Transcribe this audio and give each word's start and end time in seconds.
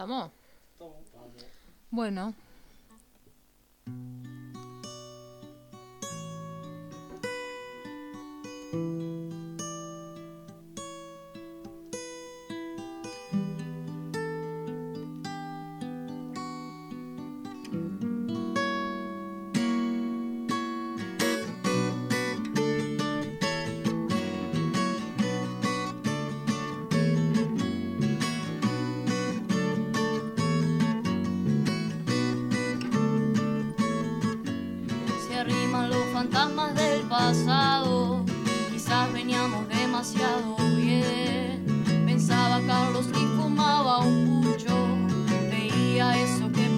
¿Estamos? 0.00 0.30
Bueno. 1.90 2.32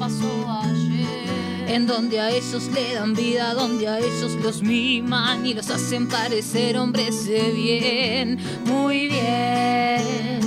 Pasó 0.02 0.50
ayer. 0.64 1.68
En 1.68 1.86
donde 1.86 2.18
a 2.18 2.32
ellos 2.32 2.68
le 2.74 2.94
dan 2.94 3.14
vida, 3.14 3.54
donde 3.54 3.86
a 3.86 4.00
ellos 4.00 4.32
los 4.42 4.60
miman 4.60 5.46
y 5.46 5.54
los 5.54 5.70
hacen 5.70 6.08
parecer 6.08 6.76
hombres 6.76 7.24
de 7.24 7.52
bien. 7.52 8.38
Muy 8.66 9.06
bien. 9.06 10.41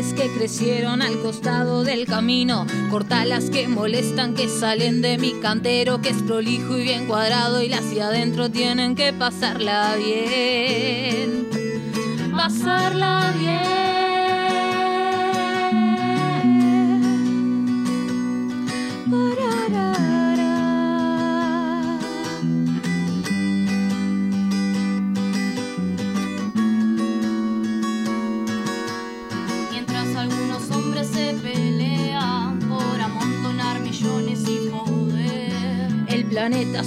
Que 0.00 0.32
crecieron 0.32 1.02
al 1.02 1.20
costado 1.20 1.84
del 1.84 2.06
camino, 2.06 2.66
cortalas 2.90 3.50
que 3.50 3.68
molestan, 3.68 4.34
que 4.34 4.48
salen 4.48 5.02
de 5.02 5.18
mi 5.18 5.34
cantero, 5.40 6.00
que 6.00 6.08
es 6.08 6.22
prolijo 6.22 6.78
y 6.78 6.84
bien 6.84 7.06
cuadrado 7.06 7.62
y 7.62 7.68
las 7.68 7.90
de 7.90 8.00
adentro 8.00 8.50
tienen 8.50 8.94
que 8.94 9.12
pasarla 9.12 9.96
bien. 9.96 11.29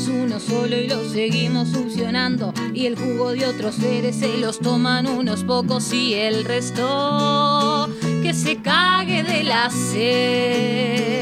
Uno 0.07 0.39
solo 0.39 0.75
y 0.75 0.87
lo 0.87 1.07
seguimos 1.07 1.69
succionando. 1.69 2.51
Y 2.73 2.87
el 2.87 2.97
jugo 2.97 3.31
de 3.31 3.45
otros 3.45 3.75
seres 3.75 4.15
se 4.15 4.37
los 4.37 4.59
toman 4.59 5.07
unos 5.07 5.43
pocos 5.43 5.93
y 5.93 6.15
el 6.15 6.45
resto 6.45 7.89
que 8.23 8.33
se 8.33 8.61
cague 8.61 9.23
de 9.23 9.43
la 9.43 9.69
sed. 9.69 11.12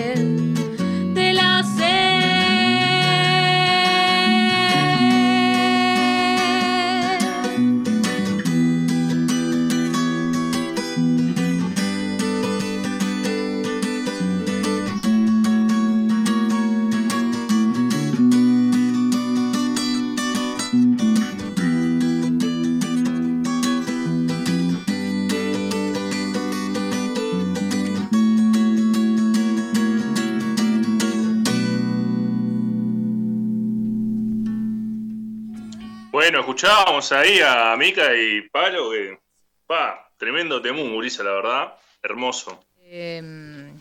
Escuchábamos 36.62 37.12
ahí 37.12 37.40
a 37.44 37.76
Mica 37.76 38.16
y 38.16 38.48
Palo, 38.50 38.92
que, 38.92 39.18
pa, 39.66 40.12
tremendo 40.16 40.62
temú, 40.62 40.94
Gurisa, 40.94 41.24
la 41.24 41.32
verdad. 41.32 41.74
Hermoso. 42.04 42.64
Em, 42.86 43.72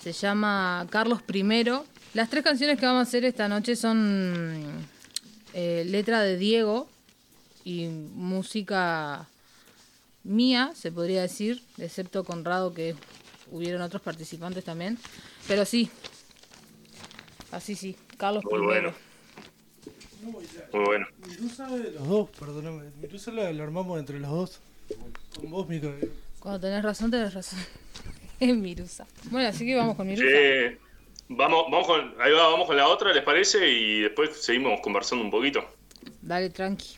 se 0.00 0.12
llama 0.12 0.84
Carlos 0.90 1.20
I. 1.32 1.64
Las 2.14 2.28
tres 2.28 2.42
canciones 2.42 2.80
que 2.80 2.86
vamos 2.86 2.98
a 2.98 3.02
hacer 3.08 3.24
esta 3.24 3.46
noche 3.46 3.76
son 3.76 4.84
eh, 5.54 5.84
letra 5.86 6.22
de 6.22 6.36
Diego 6.38 6.88
y 7.64 7.86
música 7.86 9.28
mía, 10.24 10.72
se 10.74 10.90
podría 10.90 11.22
decir, 11.22 11.62
excepto 11.78 12.24
Conrado, 12.24 12.74
que 12.74 12.96
hubieron 13.52 13.80
otros 13.80 14.02
participantes 14.02 14.64
también. 14.64 14.98
Pero 15.46 15.64
sí, 15.64 15.88
así 17.52 17.76
sí, 17.76 17.94
Carlos 18.16 18.42
Muy 18.50 18.58
I. 18.58 18.64
bueno. 18.64 19.11
Muy 20.22 20.84
bueno. 20.84 21.06
Mirusa 21.28 21.66
de 21.68 21.90
los 21.90 22.06
dos, 22.06 22.30
perdóname. 22.38 22.90
Mirusa 23.00 23.32
la, 23.32 23.52
la 23.52 23.64
armamos 23.64 23.98
entre 23.98 24.20
los 24.20 24.30
dos. 24.30 24.60
Con 25.36 25.50
vos, 25.50 25.68
Mica. 25.68 25.90
Cuando 26.38 26.60
tenés 26.60 26.82
razón, 26.82 27.10
tenés 27.10 27.34
razón. 27.34 27.58
Es 28.40 28.56
Mirusa. 28.56 29.06
Bueno, 29.30 29.48
así 29.48 29.64
que 29.64 29.76
vamos 29.76 29.94
con 29.94 30.06
Mirusa. 30.06 30.26
Vamos, 31.28 31.66
vamos 31.70 31.86
con, 31.86 32.00
ahí 32.20 32.32
va, 32.32 32.48
vamos 32.48 32.66
con 32.66 32.76
la 32.76 32.88
otra, 32.88 33.12
¿les 33.12 33.22
parece? 33.22 33.68
Y 33.70 34.00
después 34.00 34.36
seguimos 34.36 34.80
conversando 34.80 35.24
un 35.24 35.30
poquito. 35.30 35.64
Dale, 36.20 36.50
tranqui. 36.50 36.96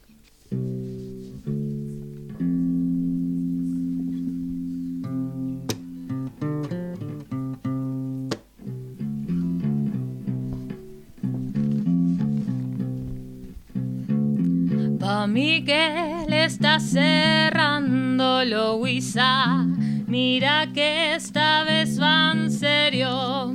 Miguel 15.55 16.33
está 16.33 16.81
cerrando 16.81 18.45
lo. 18.45 18.81
Mira 20.09 20.67
que 20.75 21.15
esta 21.15 21.63
vez 21.63 21.97
van 21.97 22.51
serio. 22.51 23.55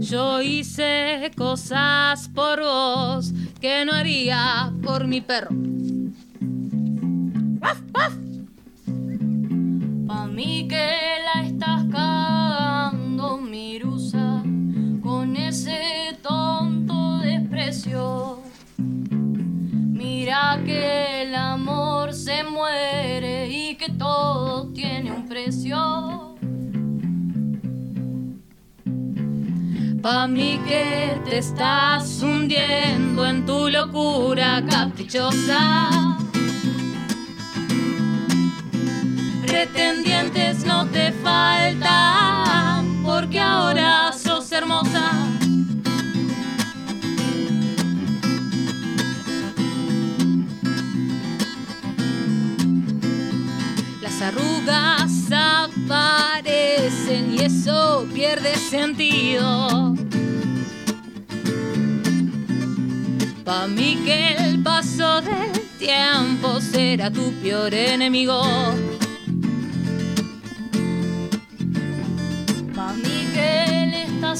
Yo 0.00 0.40
hice 0.40 1.30
cosas 1.36 2.30
por 2.34 2.60
vos 2.60 3.34
que 3.60 3.84
no 3.84 3.92
haría 3.92 4.72
por 4.82 5.06
mi 5.06 5.20
perro. 5.20 5.50
Pa' 10.06 10.26
mí 10.26 10.66
que 10.68 10.95
tiene 24.74 25.12
un 25.12 25.28
precio. 25.28 26.36
Pa' 30.02 30.28
mí 30.28 30.60
que 30.68 31.20
te 31.24 31.38
estás 31.38 32.22
hundiendo 32.22 33.26
en 33.26 33.44
tu 33.44 33.68
locura 33.68 34.62
caprichosa. 34.68 36.16
Pretendientes 39.46 40.64
no 40.64 40.86
te 40.86 41.10
faltan, 41.12 43.02
porque 43.02 43.40
ahora 43.40 44.12
sos 44.12 44.52
hermosa. 44.52 45.25
Arrugas 54.26 55.30
aparecen 55.30 57.34
y 57.34 57.44
eso 57.44 58.06
pierde 58.12 58.56
sentido. 58.56 59.94
Pa' 63.44 63.68
mí 63.68 64.02
que 64.04 64.34
el 64.34 64.62
paso 64.62 65.22
del 65.22 65.52
tiempo 65.78 66.60
será 66.60 67.10
tu 67.10 67.32
peor 67.40 67.72
enemigo. 67.72 68.42
Pa' 72.74 72.92
mí 72.94 73.28
que 73.32 73.82
él 73.82 73.94
está 73.94 74.34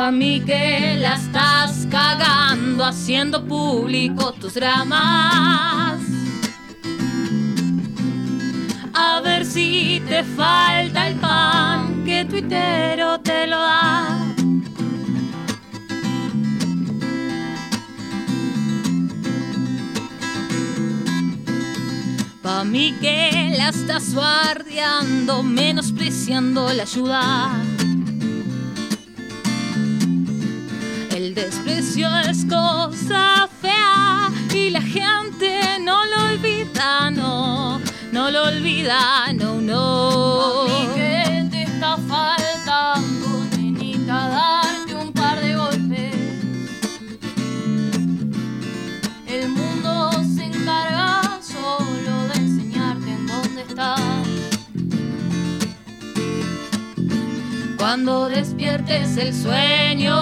Pa' 0.00 0.10
mí 0.10 0.40
que 0.40 0.96
la 0.98 1.16
estás 1.16 1.86
cagando 1.90 2.86
haciendo 2.86 3.44
público 3.44 4.32
tus 4.32 4.54
dramas. 4.54 6.00
A 8.94 9.20
ver 9.20 9.44
si 9.44 10.02
te 10.08 10.24
falta 10.24 11.06
el 11.06 11.16
pan 11.16 12.02
que 12.06 12.24
tuitero 12.24 13.20
te 13.20 13.46
lo 13.46 13.58
da. 13.58 14.26
Pa' 22.42 22.64
mí 22.64 22.94
que 23.02 23.54
la 23.54 23.68
estás 23.68 24.14
guardiando, 24.14 25.42
menospreciando 25.42 26.72
la 26.72 26.84
ayuda. 26.84 27.69
El 31.30 31.36
desprecio 31.36 32.08
es 32.28 32.44
cosa 32.46 33.48
fea 33.62 34.32
y 34.52 34.70
la 34.70 34.82
gente 34.82 35.78
no 35.80 36.04
lo 36.06 36.24
olvida, 36.32 37.08
no, 37.12 37.80
no 38.10 38.30
lo 38.32 38.48
olvida, 38.48 39.32
no, 39.34 39.60
no. 39.60 40.69
Cuando 57.80 58.28
despiertes 58.28 59.16
el 59.16 59.32
sueño, 59.32 60.14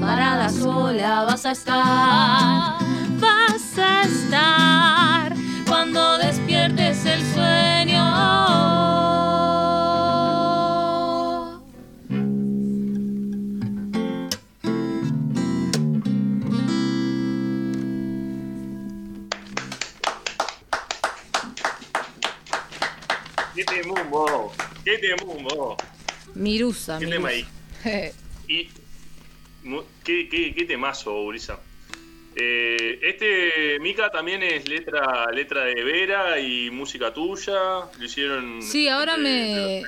parada 0.00 0.48
sola 0.48 1.24
vas 1.24 1.44
a 1.44 1.50
estar, 1.50 2.78
vas 3.18 3.76
a 3.76 4.02
estar. 4.02 5.34
Cuando 5.66 6.16
despiertes 6.18 7.04
el 7.04 7.20
sueño. 7.34 8.04
¿Qué 23.56 23.64
temumbo? 23.64 24.52
¿Qué 24.84 24.98
temumbo? 24.98 25.76
Mirusa, 26.36 26.98
¿Qué 26.98 27.06
tema 27.06 27.28
ahí? 27.28 27.44
Y. 28.48 28.68
¿Qué, 30.04 30.28
qué, 30.28 30.54
qué 30.54 30.64
temazo, 30.64 31.20
Urisa? 31.22 31.58
Eh, 32.36 33.00
este, 33.02 33.80
Mika, 33.80 34.10
también 34.10 34.42
es 34.42 34.68
letra, 34.68 35.30
letra 35.32 35.64
de 35.64 35.82
Vera 35.82 36.38
y 36.38 36.70
música 36.70 37.12
tuya. 37.12 37.54
Lo 37.98 38.04
hicieron. 38.04 38.62
Sí, 38.62 38.88
ahora 38.88 39.14
entre- 39.16 39.82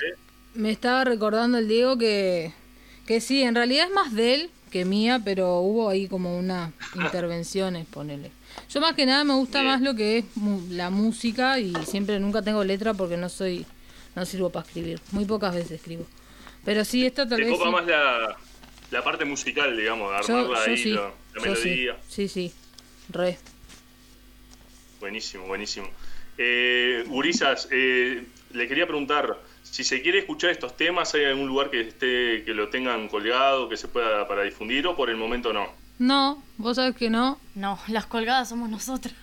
me, 0.55 0.61
me 0.63 0.71
estaba 0.73 1.05
recordando 1.05 1.59
el 1.59 1.69
Diego 1.69 1.97
que, 1.99 2.53
que 3.07 3.21
sí, 3.21 3.43
en 3.43 3.55
realidad 3.55 3.87
es 3.87 3.93
más 3.95 4.13
de 4.15 4.35
él 4.35 4.51
que 4.71 4.85
mía, 4.85 5.21
pero 5.25 5.61
hubo 5.61 5.89
ahí 5.89 6.09
como 6.09 6.37
unas 6.39 6.73
intervenciones, 6.97 7.87
ponele. 7.87 8.33
Yo 8.71 8.81
más 8.81 8.95
que 8.95 9.07
nada 9.07 9.23
me 9.25 9.35
gusta 9.35 9.61
Bien. 9.61 9.73
más 9.73 9.81
lo 9.83 9.95
que 9.95 10.19
es 10.19 10.25
la 10.71 10.91
música 10.91 11.59
y 11.61 11.73
siempre 11.87 12.19
nunca 12.19 12.43
tengo 12.43 12.65
letra 12.65 12.95
porque 12.95 13.17
no 13.17 13.29
soy, 13.29 13.65
no 14.17 14.27
sirvo 14.27 14.51
para 14.51 14.67
escribir. 14.67 15.01
Muy 15.13 15.25
pocas 15.27 15.55
veces 15.55 15.73
escribo. 15.73 16.07
Pero 16.69 16.85
sí, 16.85 17.07
esta 17.07 17.27
tal 17.27 17.39
Te 17.39 17.45
vez 17.45 17.53
copa 17.55 17.65
sí. 17.65 17.71
más 17.73 17.87
la, 17.87 18.37
la 18.91 19.03
parte 19.03 19.25
musical, 19.25 19.75
digamos, 19.75 20.11
Yo, 20.27 20.37
armarla 20.37 20.67
yo 20.67 20.71
ahí, 20.71 20.77
sí, 20.77 20.91
la, 20.91 21.01
la 21.01 21.11
yo 21.35 21.57
sí, 21.57 21.69
melodía. 21.71 21.97
sí, 22.11 22.29
sí, 22.29 22.53
re. 23.09 23.39
Buenísimo, 25.01 25.47
buenísimo. 25.47 25.89
Eh, 26.37 27.05
Gurisas, 27.07 27.69
eh, 27.71 28.23
le 28.53 28.69
quería 28.69 28.87
preguntar, 28.87 29.39
si 29.63 29.83
se 29.83 30.03
quiere 30.03 30.19
escuchar 30.19 30.51
estos 30.51 30.77
temas, 30.77 31.15
¿hay 31.15 31.25
algún 31.25 31.47
lugar 31.47 31.71
que 31.71 31.81
esté 31.81 32.45
que 32.45 32.53
lo 32.53 32.69
tengan 32.69 33.09
colgado, 33.09 33.71
que 33.71 33.79
se 33.79 33.89
pueda 33.89 34.29
para 34.29 34.43
difundir 34.43 34.87
o 34.89 34.95
por 34.95 35.09
el 35.09 35.17
momento 35.17 35.55
no? 35.55 35.69
No, 35.99 36.43
vos 36.59 36.77
sabés 36.77 36.95
que 36.97 37.09
no. 37.09 37.41
No, 37.55 37.79
las 37.89 38.05
colgadas 38.05 38.51
somos 38.51 38.69
nosotras. 38.69 39.15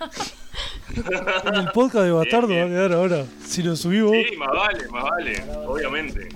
En 1.45 1.55
el 1.55 1.67
podcast 1.73 2.05
de 2.05 2.11
Bastardo 2.11 2.47
bien. 2.47 2.61
va 2.61 2.65
a 2.65 2.69
quedar 2.69 2.93
ahora. 2.93 3.25
Si 3.45 3.61
lo 3.61 3.75
subí 3.75 4.01
vos. 4.01 4.13
Sí, 4.13 4.35
más 4.35 4.49
vale, 4.51 4.87
más 4.89 5.03
vale, 5.03 5.43
obviamente. 5.67 6.27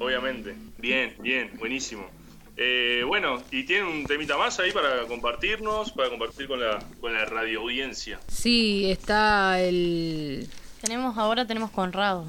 Obviamente. 0.00 0.56
Bien, 0.78 1.14
bien, 1.20 1.52
buenísimo. 1.58 2.08
Eh, 2.56 3.04
bueno, 3.06 3.40
¿y 3.52 3.62
tienen 3.64 3.86
un 3.86 4.04
temita 4.04 4.36
más 4.36 4.58
ahí 4.58 4.72
para 4.72 5.06
compartirnos, 5.06 5.92
para 5.92 6.10
compartir 6.10 6.48
con 6.48 6.60
la, 6.60 6.78
con 7.00 7.12
la 7.12 7.24
radio 7.24 7.60
audiencia? 7.60 8.18
Sí, 8.26 8.90
está 8.90 9.60
el 9.60 10.48
tenemos 10.80 11.16
ahora 11.18 11.46
tenemos 11.46 11.70
Conrado. 11.70 12.24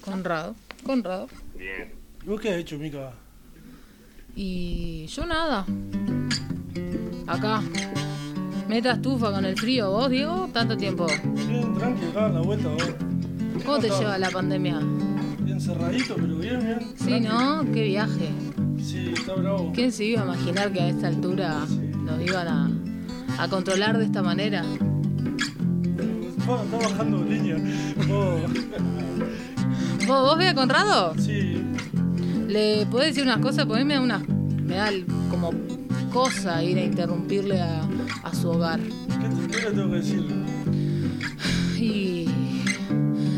Conrado. 0.00 0.54
Conrado. 0.84 1.28
Bien. 1.56 1.92
¿Y 2.24 2.28
¿Vos 2.28 2.40
qué 2.40 2.50
has 2.50 2.56
hecho, 2.56 2.78
Mica? 2.78 3.12
Y 4.36 5.06
yo 5.06 5.26
nada. 5.26 5.66
Acá. 7.26 7.62
Meta 8.68 8.92
estufa 8.92 9.32
con 9.32 9.44
el 9.44 9.58
frío. 9.58 9.90
¿Vos, 9.90 10.08
Diego? 10.08 10.48
¿Tanto 10.52 10.76
tiempo? 10.76 11.06
Bien, 11.06 11.74
tranqui, 11.74 12.06
acá 12.06 12.26
en 12.26 12.34
la 12.34 12.40
vuelta, 12.40 12.68
vos. 12.68 12.94
¿Cómo 13.64 13.78
te 13.80 13.88
lleva 13.90 14.16
la 14.16 14.30
pandemia? 14.30 14.80
Bien 15.60 15.74
cerradito, 15.74 16.14
pero 16.14 16.36
bien, 16.36 16.58
bien. 16.60 16.80
Sí. 16.96 17.20
¿no? 17.20 17.62
Qué 17.70 17.82
viaje. 17.84 18.30
Sí, 18.82 19.12
está 19.12 19.34
bravo. 19.34 19.70
¿Quién 19.74 19.92
se 19.92 20.06
iba 20.06 20.22
a 20.22 20.24
imaginar 20.24 20.72
que 20.72 20.80
a 20.80 20.88
esta 20.88 21.08
altura 21.08 21.66
nos 22.02 22.26
iban 22.26 22.48
a, 22.48 22.70
a 23.38 23.48
controlar 23.48 23.98
de 23.98 24.06
esta 24.06 24.22
manera? 24.22 24.64
Bueno, 26.46 26.62
está 26.64 26.78
bajando 26.78 27.22
línea. 27.24 27.56
Oh, 28.10 28.38
¿Vos, 30.06 30.22
vos 30.22 30.38
ve 30.38 30.48
a 30.48 30.54
Conrado? 30.54 31.14
sí. 31.18 31.62
¿Le 32.48 32.86
podés 32.86 33.08
decir 33.08 33.22
unas 33.24 33.38
cosas? 33.40 33.66
Porque 33.66 33.82
a 33.82 33.84
mí 33.84 33.88
me 33.88 33.94
da, 33.94 34.00
una, 34.00 34.18
me 34.18 34.76
da 34.76 34.90
como 35.30 35.52
cosa 36.10 36.64
ir 36.64 36.78
a 36.78 36.84
interrumpirle 36.84 37.60
a, 37.60 37.82
a 38.22 38.34
su 38.34 38.48
hogar. 38.48 38.80
¿Qué, 38.80 39.58
le 39.58 39.70
tengo 39.70 39.90
que 39.90 39.96
decir? 39.96 40.26
Y 41.78 42.26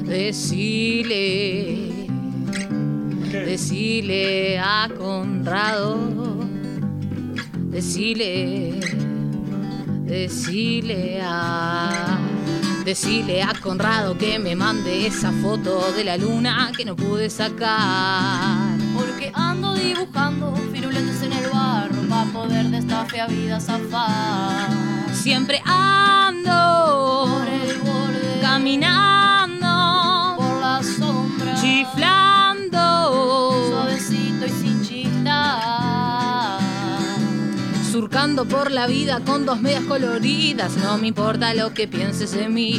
decirle, 0.06 2.01
¿Qué? 3.32 3.46
decirle 3.46 4.58
a 4.58 4.90
Conrado, 4.94 5.96
decirle, 7.70 8.78
decirle 10.04 11.18
a, 11.24 12.18
decirle 12.84 13.42
a 13.42 13.54
Conrado 13.54 14.18
que 14.18 14.38
me 14.38 14.54
mande 14.54 15.06
esa 15.06 15.32
foto 15.32 15.92
de 15.92 16.04
la 16.04 16.18
luna 16.18 16.72
que 16.76 16.84
no 16.84 16.94
pude 16.94 17.30
sacar. 17.30 18.76
Porque 18.94 19.32
ando 19.32 19.76
dibujando 19.76 20.54
firuletes 20.70 21.22
en 21.22 21.32
el 21.32 21.48
barro 21.48 22.02
para 22.10 22.30
poder 22.32 22.66
de 22.66 22.78
esta 22.78 23.06
fea 23.06 23.28
vida 23.28 23.58
zafar. 23.60 24.68
Siempre 25.14 25.62
ando 25.64 27.28
Por 27.30 27.48
el 27.48 27.78
borde, 27.78 28.40
caminando, 28.42 30.36
por 30.36 30.60
la 30.60 30.82
sombra, 30.82 31.54
chiflando. 31.58 32.21
Por 38.50 38.72
la 38.72 38.86
vida 38.88 39.20
con 39.24 39.46
dos 39.46 39.60
medias 39.60 39.84
coloridas, 39.84 40.76
no 40.76 40.98
me 40.98 41.08
importa 41.08 41.54
lo 41.54 41.72
que 41.72 41.86
pienses 41.86 42.32
de 42.32 42.48
mí. 42.48 42.72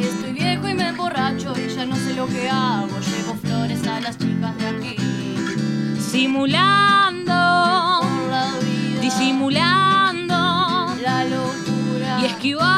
Estoy 0.00 0.32
viejo 0.32 0.68
y 0.68 0.74
me 0.74 0.88
emborracho 0.88 1.54
y 1.56 1.72
ya 1.72 1.86
no 1.86 1.94
sé 1.94 2.14
lo 2.14 2.26
que 2.26 2.48
hago. 2.48 2.88
Llevo 2.88 3.34
flores 3.40 3.86
a 3.86 4.00
las 4.00 4.18
chicas 4.18 4.58
de 4.58 4.66
aquí. 4.66 4.96
Simulando, 6.00 7.32
la 7.32 8.52
vida, 8.60 9.00
disimulando 9.00 10.34
la 11.02 11.24
locura 11.24 12.18
y 12.20 12.24
esquivando. 12.26 12.77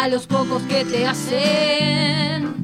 A 0.00 0.08
los 0.08 0.26
pocos 0.26 0.62
que 0.62 0.82
te 0.86 1.06
hacen. 1.06 2.56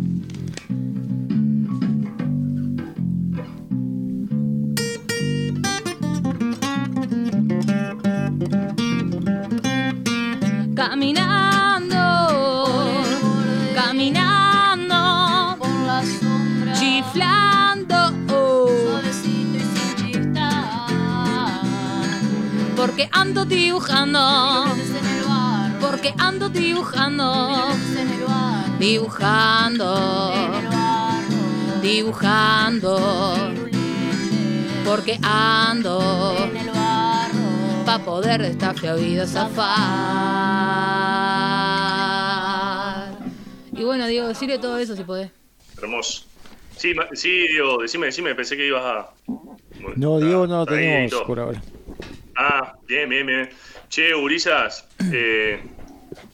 Caminando, 10.75 11.99
caminando, 13.75 15.59
chiflando, 16.73 18.15
porque 22.77 23.11
ando 23.13 23.45
dibujando, 23.45 24.65
porque 25.97 26.13
ando 26.19 26.51
dibujando, 26.51 27.73
en 27.99 28.09
el 28.13 28.21
dibujando, 28.79 30.31
en 30.35 30.53
el 30.53 30.69
barro, 30.69 31.81
dibujando, 31.81 33.37
porque 34.85 35.19
ando 35.23 36.37
en 36.51 36.57
el 36.59 36.67
barro. 36.69 37.85
pa 37.87 37.99
poder 38.01 38.43
de 38.43 38.49
esta 38.49 38.75
fea 38.75 38.95
vida 38.95 39.27
zafar. 39.27 39.65
Y 43.73 43.83
bueno, 43.83 44.07
Diego, 44.07 44.29
decirle 44.29 44.59
todo 44.59 44.77
eso 44.77 44.95
si 44.97 45.03
podés. 45.03 45.31
Hermoso. 45.81 46.25
Sí, 46.77 46.93
sí, 47.15 47.49
Diego, 47.49 47.79
decime, 47.81 48.07
decime, 48.07 48.35
pensé 48.35 48.55
que 48.59 48.67
ibas 48.67 48.85
a. 48.85 49.09
No, 49.97 50.17
Está- 50.17 50.27
Diego 50.27 50.47
no 50.47 50.59
lo 50.59 50.67
tenemos 50.67 51.15
por 51.23 51.41
ahora. 51.41 51.63
Ah, 52.37 52.75
bien, 52.87 53.09
bien, 53.09 53.27
bien. 53.27 53.49
Che, 53.89 54.15
Urizas, 54.15 54.85
eh, 55.11 55.63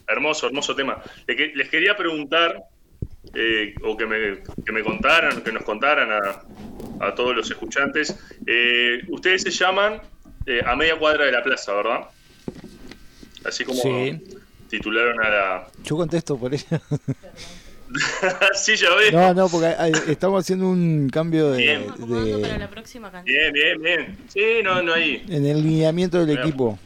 hermoso, 0.07 0.47
hermoso 0.47 0.75
tema. 0.75 1.01
Les 1.27 1.69
quería 1.69 1.95
preguntar, 1.95 2.63
eh, 3.33 3.73
o 3.83 3.95
que 3.97 4.05
me, 4.05 4.39
que 4.65 4.71
me 4.71 4.83
contaran, 4.83 5.41
que 5.41 5.51
nos 5.51 5.63
contaran 5.63 6.09
a, 6.11 7.05
a 7.05 7.15
todos 7.15 7.35
los 7.35 7.49
escuchantes, 7.49 8.15
eh, 8.45 9.01
ustedes 9.09 9.41
se 9.43 9.51
llaman 9.51 10.01
eh, 10.45 10.61
A 10.65 10.75
Media 10.75 10.97
Cuadra 10.97 11.25
de 11.25 11.31
la 11.31 11.41
Plaza, 11.43 11.73
¿verdad? 11.73 12.01
Así 13.45 13.63
como 13.65 13.81
Sí. 13.81 14.21
titularon 14.69 15.19
a 15.23 15.29
la... 15.29 15.67
Yo 15.83 15.95
contesto 15.97 16.37
por 16.37 16.53
ella. 16.53 16.81
sí, 18.55 18.75
ya 18.75 18.93
ves. 18.95 19.13
No, 19.13 19.33
no, 19.33 19.47
porque 19.49 19.67
hay- 19.67 19.91
estamos 20.07 20.43
haciendo 20.43 20.67
un 20.69 21.09
cambio 21.09 21.51
de, 21.51 21.57
Bien. 21.57 21.85
Para 22.41 22.57
la 22.57 22.57
de- 22.57 22.67
próxima 22.67 23.11
canción. 23.11 23.35
Bien, 23.35 23.53
bien, 23.53 23.81
bien. 23.81 24.17
Sí, 24.29 24.41
no, 24.63 24.81
no 24.81 24.93
hay. 24.93 25.23
en 25.29 25.45
el 25.45 25.61
lineamiento 25.61 26.17
del 26.19 26.27
Bien. 26.37 26.39
equipo. 26.39 26.79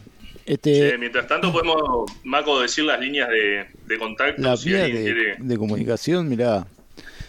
Este, 0.47 0.97
mientras 0.97 1.27
tanto 1.27 1.51
podemos, 1.51 2.09
Maco, 2.23 2.59
decir 2.61 2.85
las 2.85 2.99
líneas 2.99 3.27
de, 3.29 3.65
de 3.85 3.97
contacto. 3.99 4.41
la 4.41 4.55
si 4.55 4.69
vía 4.69 4.85
alguien 4.85 5.03
de, 5.05 5.13
quiere. 5.13 5.35
de 5.39 5.57
comunicación, 5.57 6.29
mirá, 6.29 6.65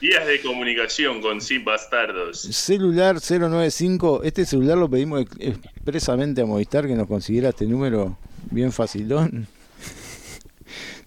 Vías 0.00 0.25
de 0.28 0.40
comunicación 0.42 1.20
con 1.20 1.40
Sin 1.40 1.64
Bastardos. 1.64 2.40
celular 2.40 3.16
095, 3.20 4.22
este 4.22 4.46
celular 4.46 4.78
lo 4.78 4.88
pedimos 4.88 5.22
ex- 5.22 5.37
expresamente 5.40 6.40
a 6.42 6.46
Movistar 6.46 6.87
que 6.87 6.94
nos 6.94 7.08
consiguiera 7.08 7.48
este 7.48 7.66
número 7.66 8.16
bien 8.52 8.70
facilón. 8.70 9.48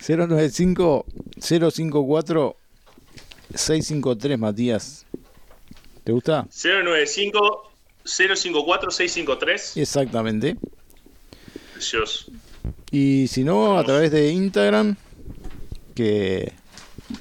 095 0.05 1.05
054 1.39 2.55
653, 3.55 4.39
Matías. 4.39 5.05
¿Te 6.03 6.11
gusta? 6.11 6.47
095 6.51 7.71
054 8.03 8.91
653. 8.91 9.77
Exactamente. 9.77 10.57
Precioso. 11.81 12.25
Y 12.91 13.25
si 13.27 13.43
no, 13.43 13.79
a 13.79 13.83
través 13.83 14.11
de 14.11 14.29
Instagram, 14.31 14.95
que 15.95 16.53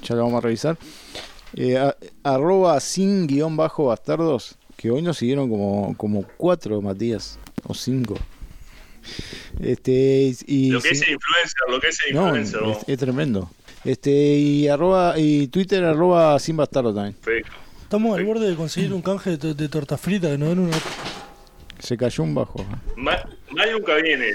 ya 0.03 0.13
lo 0.15 0.21
vamos 0.23 0.37
a 0.37 0.41
revisar, 0.41 0.77
eh, 1.55 1.77
a- 1.79 1.95
arroba 2.23 2.79
sin 2.79 3.25
guion 3.25 3.57
bajo 3.57 3.85
bastardos, 3.85 4.55
que 4.77 4.91
hoy 4.91 5.01
nos 5.01 5.17
siguieron 5.17 5.49
como, 5.49 5.95
como 5.97 6.23
cuatro, 6.37 6.79
Matías, 6.79 7.39
o 7.67 7.73
cinco. 7.73 8.15
Este, 9.59 10.31
y, 10.45 10.69
Lo 10.69 10.79
que 10.79 10.89
es 10.89 10.99
influencer, 10.99 11.61
lo 11.69 11.79
que 11.79 11.87
es 11.87 11.97
no, 12.13 12.25
influencer. 12.27 12.61
vos. 12.61 12.77
es, 12.83 12.89
es 12.89 12.97
tremendo. 12.99 13.49
Este, 13.83 14.11
y 14.11 14.67
arroba, 14.67 15.15
y 15.17 15.47
Twitter 15.47 15.83
arroba 15.83 16.37
sin 16.39 16.55
bastardo 16.57 16.93
también. 16.93 17.15
Perfecto. 17.15 17.51
Estamos 17.81 18.15
al 18.15 18.25
borde 18.25 18.47
de 18.47 18.55
conseguir 18.55 18.93
un 18.93 19.01
canje 19.01 19.37
de, 19.37 19.55
de 19.55 19.69
torta 19.69 19.97
frita 19.97 20.29
que 20.29 20.37
nos 20.37 20.49
den 20.49 20.59
una. 20.59 20.77
Se 21.81 21.97
cayó 21.97 22.23
un 22.23 22.35
bajo. 22.35 22.63
Mal, 22.95 23.37
mal 23.49 23.71
nunca 23.71 23.95
viene. 23.95 24.27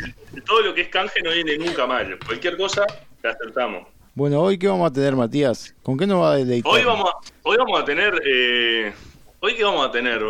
Todo 0.47 0.63
lo 0.63 0.75
que 0.75 0.83
es 0.83 0.89
canje 0.89 1.21
no 1.23 1.31
viene 1.31 1.57
nunca 1.59 1.87
mal. 1.87 2.19
Cualquier 2.27 2.57
cosa 2.57 2.85
la 3.23 3.31
acertamos. 3.31 3.87
Bueno, 4.15 4.41
hoy 4.41 4.59
qué 4.59 4.67
vamos 4.67 4.91
a 4.91 4.93
tener, 4.93 5.15
Matías? 5.15 5.75
¿Con 5.83 5.97
qué 5.99 6.07
nos 6.07 6.23
va 6.23 6.33
a 6.33 6.37
deleitar? 6.37 6.73
Hoy 6.73 6.83
vamos 6.85 7.09
a, 7.11 7.33
hoy 7.43 7.57
vamos 7.57 7.81
a 7.81 7.85
tener. 7.85 8.21
eh, 8.27 8.93
hoy 9.41 9.55
qué 9.55 9.63
vamos 9.65 9.87
a 9.87 9.91
tener. 9.93 10.21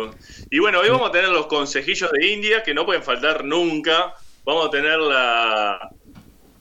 Y 0.51 0.59
bueno, 0.59 0.79
hoy 0.79 0.89
vamos 0.89 1.09
a 1.09 1.11
tener 1.11 1.29
los 1.29 1.47
consejillos 1.47 2.11
de 2.11 2.27
India 2.27 2.63
que 2.63 2.73
no 2.73 2.85
pueden 2.85 3.01
faltar 3.03 3.43
nunca. 3.43 4.13
Vamos 4.45 4.67
a 4.67 4.69
tener 4.69 4.97
la. 4.99 5.89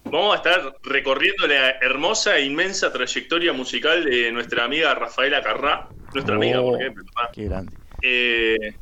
Vamos 0.05 0.35
a 0.35 0.37
estar 0.37 0.73
recorriendo 0.85 1.49
la 1.49 1.71
hermosa 1.83 2.37
e 2.39 2.45
inmensa 2.45 2.93
trayectoria 2.93 3.53
musical 3.53 4.05
de 4.05 4.31
nuestra 4.31 4.65
amiga 4.65 4.95
Rafaela 4.95 5.43
Carrá. 5.43 5.89
Nuestra 6.15 6.37
amiga, 6.37 6.61
Oh, 6.61 6.71
por 6.71 6.81
ejemplo. 6.81 7.05
¿verdad? 7.05 7.31
Qué 7.35 7.45
grande. 7.45 7.73
Eh, 8.03 8.75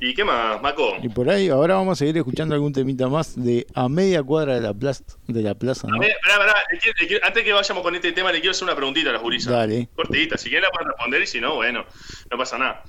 ¿Y 0.00 0.14
qué 0.14 0.24
más, 0.24 0.60
Maco? 0.60 0.94
Y 1.02 1.08
por 1.08 1.28
ahí, 1.30 1.48
ahora 1.48 1.74
vamos 1.76 1.92
a 1.92 1.96
seguir 1.98 2.16
escuchando 2.18 2.54
algún 2.54 2.72
temita 2.72 3.08
más 3.08 3.34
de 3.42 3.66
a 3.74 3.88
media 3.88 4.22
cuadra 4.22 4.54
de 4.54 4.60
la 4.60 4.74
plaza, 4.74 5.02
de 5.26 5.42
la 5.42 5.54
plaza, 5.54 5.88
¿no? 5.88 5.96
pará, 5.98 6.36
pará, 6.38 6.54
le 6.70 6.78
quiero- 6.78 6.96
le 7.00 7.06
quiero- 7.06 7.26
antes 7.26 7.42
que 7.44 7.52
vayamos 7.52 7.82
con 7.82 7.94
este 7.94 8.12
tema, 8.12 8.30
le 8.30 8.40
quiero 8.40 8.50
hacer 8.50 8.64
una 8.64 8.76
preguntita 8.76 9.10
a 9.10 9.14
las 9.14 9.22
gurisas. 9.22 9.52
Dale. 9.52 9.88
Cortita, 9.96 10.36
si 10.36 10.50
quieren 10.50 10.64
la 10.64 10.70
pueden 10.70 10.88
responder 10.88 11.22
y 11.22 11.26
si 11.26 11.40
no, 11.40 11.54
bueno, 11.54 11.86
no 12.30 12.38
pasa 12.38 12.58
nada. 12.58 12.82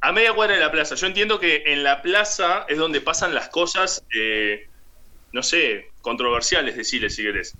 A 0.00 0.12
media 0.12 0.32
cuadra 0.32 0.54
de 0.54 0.60
la 0.60 0.72
plaza, 0.72 0.94
yo 0.94 1.06
entiendo 1.06 1.38
que 1.38 1.64
en 1.66 1.82
la 1.84 2.00
plaza 2.00 2.64
es 2.68 2.78
donde 2.78 3.00
pasan 3.02 3.34
las 3.34 3.48
cosas, 3.50 4.04
eh, 4.18 4.66
no 5.32 5.42
sé, 5.42 5.88
controversiales, 6.00 6.76
decirle 6.76 7.10
si 7.10 7.22
querés. 7.22 7.56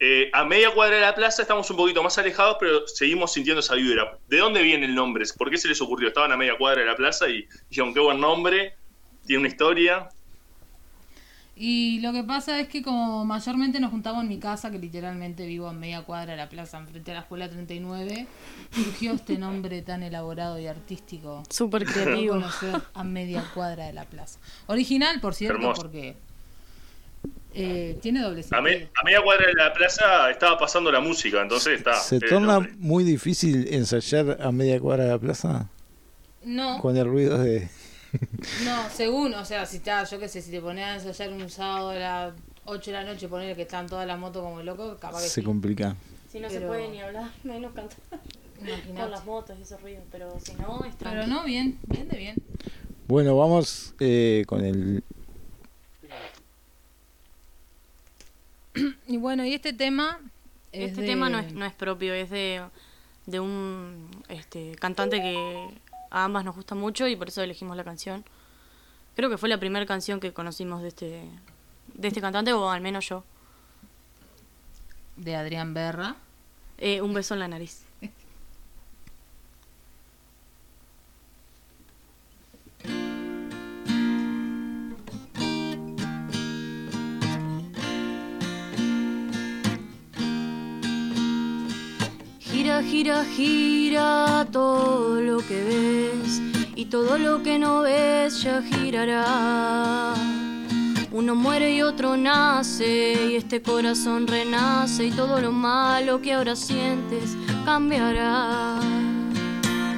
Eh, 0.00 0.30
a 0.32 0.44
media 0.44 0.72
cuadra 0.74 0.96
de 0.96 1.02
la 1.02 1.14
plaza 1.14 1.42
estamos 1.42 1.70
un 1.70 1.76
poquito 1.76 2.02
más 2.02 2.18
alejados, 2.18 2.56
pero 2.58 2.86
seguimos 2.86 3.32
sintiendo 3.32 3.60
esa 3.60 3.74
vibra. 3.74 4.18
¿De 4.28 4.38
dónde 4.38 4.62
viene 4.62 4.86
el 4.86 4.94
nombre? 4.94 5.24
¿Por 5.36 5.50
qué 5.50 5.56
se 5.56 5.68
les 5.68 5.80
ocurrió? 5.80 6.08
Estaban 6.08 6.32
a 6.32 6.36
media 6.36 6.58
cuadra 6.58 6.80
de 6.80 6.86
la 6.86 6.96
plaza 6.96 7.28
y 7.28 7.46
dijeron, 7.68 7.94
qué 7.94 8.00
buen 8.00 8.20
nombre, 8.20 8.74
tiene 9.26 9.40
una 9.40 9.48
historia. 9.48 10.08
Y 11.56 12.00
lo 12.00 12.12
que 12.12 12.24
pasa 12.24 12.58
es 12.58 12.66
que 12.68 12.82
como 12.82 13.24
mayormente 13.24 13.78
nos 13.78 13.92
juntamos 13.92 14.24
en 14.24 14.28
mi 14.28 14.38
casa, 14.40 14.72
que 14.72 14.78
literalmente 14.78 15.46
vivo 15.46 15.68
a 15.68 15.72
media 15.72 16.02
cuadra 16.02 16.32
de 16.32 16.38
la 16.38 16.48
plaza, 16.48 16.78
enfrente 16.78 17.12
a 17.12 17.14
la 17.14 17.20
escuela 17.20 17.48
39, 17.48 18.26
surgió 18.72 19.12
este 19.12 19.38
nombre 19.38 19.80
tan 19.82 20.02
elaborado 20.02 20.58
y 20.58 20.66
artístico. 20.66 21.44
Súper 21.48 21.84
creativo. 21.84 22.40
a 22.94 23.04
media 23.04 23.44
cuadra 23.54 23.86
de 23.86 23.92
la 23.92 24.04
plaza. 24.04 24.40
Original, 24.66 25.20
por 25.20 25.34
cierto, 25.34 25.58
Hermoso. 25.58 25.82
porque 25.82 26.16
eh, 27.54 27.98
tiene 28.02 28.20
doble 28.20 28.40
A, 28.40 28.42
sentido. 28.42 28.62
me- 28.62 28.90
a 29.00 29.04
media 29.04 29.22
cuadra 29.22 29.46
de 29.46 29.54
la 29.54 29.72
plaza 29.72 30.30
estaba 30.30 30.58
pasando 30.58 30.90
la 30.92 31.00
música, 31.00 31.40
entonces 31.42 31.78
está. 31.78 31.94
¿Se 31.94 32.16
el 32.16 32.22
torna 32.28 32.60
muy 32.78 33.04
difícil 33.04 33.72
ensayar 33.72 34.38
a 34.40 34.50
media 34.52 34.80
cuadra 34.80 35.04
de 35.04 35.10
la 35.10 35.18
plaza 35.18 35.68
No, 36.44 36.78
con 36.80 36.96
el 36.96 37.06
ruido 37.06 37.38
de... 37.38 37.68
no, 38.64 38.88
según, 38.92 39.34
o 39.34 39.44
sea, 39.44 39.66
si 39.66 39.78
está, 39.78 40.04
yo 40.04 40.18
qué 40.18 40.28
sé, 40.28 40.40
si 40.42 40.50
te 40.50 40.60
pones 40.60 40.84
a 40.84 40.94
ensayar 40.94 41.32
un 41.32 41.48
sábado 41.50 41.90
a 41.90 41.94
las 41.94 42.34
8 42.66 42.90
de 42.90 42.96
la 42.96 43.04
noche, 43.04 43.28
poner 43.28 43.54
que 43.56 43.62
están 43.62 43.86
todas 43.88 44.06
las 44.06 44.18
motos 44.18 44.42
como 44.42 44.62
locos, 44.62 44.98
capaz 44.98 45.22
que 45.22 45.28
Se 45.28 45.40
sí. 45.40 45.42
complica. 45.42 45.96
Si 46.30 46.40
no 46.40 46.48
se 46.50 46.60
puede 46.60 46.88
ni 46.88 47.00
hablar, 47.00 47.30
menos 47.44 47.72
cantar. 47.72 47.98
Imaginate. 48.60 49.00
Con 49.00 49.10
las 49.10 49.24
motos 49.26 49.56
y 49.58 49.62
esos 49.62 49.80
ruidos, 49.82 50.04
pero 50.10 50.38
si 50.40 50.54
no, 50.54 50.84
es 50.84 50.94
Pero 50.98 51.26
no, 51.26 51.44
bien, 51.44 51.78
bien 51.86 52.08
de 52.08 52.16
bien. 52.16 52.36
Bueno, 53.08 53.36
vamos 53.36 53.94
eh, 54.00 54.44
con 54.46 54.64
el... 54.64 55.02
Y 59.06 59.16
bueno, 59.18 59.44
y 59.44 59.54
este 59.54 59.72
tema... 59.72 60.18
es 60.72 60.90
Este 60.90 61.02
de- 61.02 61.06
tema 61.08 61.28
no 61.30 61.38
es, 61.38 61.52
no 61.52 61.64
es 61.64 61.72
propio, 61.72 62.12
es 62.14 62.30
de, 62.30 62.62
de 63.26 63.40
un 63.40 64.08
este, 64.28 64.74
cantante 64.76 65.20
que 65.20 65.68
a 66.10 66.24
ambas 66.24 66.44
nos 66.44 66.54
gusta 66.56 66.74
mucho 66.74 67.06
y 67.08 67.16
por 67.16 67.28
eso 67.28 67.42
elegimos 67.42 67.76
la 67.76 67.84
canción. 67.84 68.24
Creo 69.16 69.30
que 69.30 69.38
fue 69.38 69.48
la 69.48 69.58
primera 69.58 69.86
canción 69.86 70.18
que 70.20 70.32
conocimos 70.32 70.82
de 70.82 70.88
este, 70.88 71.24
de 71.94 72.08
este 72.08 72.20
cantante, 72.20 72.52
o 72.52 72.68
al 72.70 72.80
menos 72.80 73.08
yo. 73.08 73.24
de 75.16 75.36
Adrián 75.36 75.74
Berra. 75.74 76.16
Eh, 76.78 77.00
un 77.00 77.14
beso 77.14 77.34
en 77.34 77.40
la 77.40 77.48
nariz. 77.48 77.84
Gira, 93.22 94.46
todo 94.50 95.20
lo 95.20 95.38
que 95.38 95.62
ves 95.62 96.40
y 96.74 96.86
todo 96.86 97.18
lo 97.18 97.42
que 97.42 97.58
no 97.58 97.82
ves 97.82 98.42
ya 98.42 98.62
girará. 98.62 100.14
Uno 101.12 101.36
muere 101.36 101.72
y 101.76 101.82
otro 101.82 102.16
nace, 102.16 103.30
y 103.30 103.36
este 103.36 103.62
corazón 103.62 104.26
renace, 104.26 105.06
y 105.06 105.10
todo 105.12 105.40
lo 105.40 105.52
malo 105.52 106.20
que 106.20 106.32
ahora 106.32 106.56
sientes 106.56 107.36
cambiará. 107.64 108.80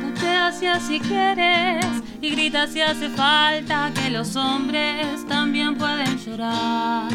Putea 0.03 0.53
si 0.79 1.01
quieres 1.01 1.87
y 2.21 2.31
grita 2.31 2.67
si 2.67 2.83
hace 2.83 3.09
falta 3.09 3.93
que 3.95 4.11
los 4.11 4.37
hombres 4.37 5.27
también 5.27 5.77
pueden 5.77 6.19
llorar. 6.19 7.11